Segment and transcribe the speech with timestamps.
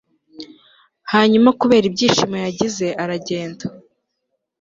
[1.11, 3.65] Hanyuma kubera ibyishimo yagize aragenda